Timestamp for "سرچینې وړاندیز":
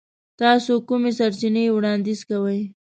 1.17-2.19